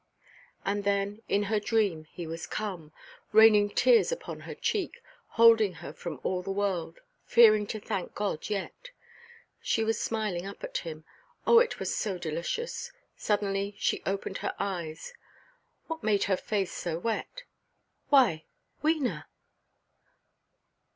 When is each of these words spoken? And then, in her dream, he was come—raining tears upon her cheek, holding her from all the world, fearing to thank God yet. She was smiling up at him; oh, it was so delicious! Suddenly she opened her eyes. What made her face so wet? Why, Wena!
And 0.65 0.83
then, 0.83 1.21
in 1.29 1.43
her 1.43 1.59
dream, 1.59 2.05
he 2.05 2.25
was 2.25 2.47
come—raining 2.47 3.69
tears 3.69 4.11
upon 4.11 4.39
her 4.39 4.55
cheek, 4.55 4.99
holding 5.37 5.73
her 5.73 5.93
from 5.93 6.19
all 6.23 6.41
the 6.41 6.49
world, 6.49 7.01
fearing 7.23 7.67
to 7.67 7.79
thank 7.79 8.15
God 8.15 8.49
yet. 8.49 8.89
She 9.61 9.83
was 9.83 10.01
smiling 10.01 10.47
up 10.47 10.63
at 10.63 10.79
him; 10.79 11.05
oh, 11.45 11.59
it 11.59 11.77
was 11.79 11.95
so 11.95 12.17
delicious! 12.17 12.91
Suddenly 13.15 13.75
she 13.77 14.01
opened 14.03 14.39
her 14.39 14.55
eyes. 14.57 15.13
What 15.85 16.01
made 16.03 16.23
her 16.23 16.35
face 16.35 16.71
so 16.71 16.97
wet? 16.97 17.43
Why, 18.09 18.45
Wena! 18.83 19.25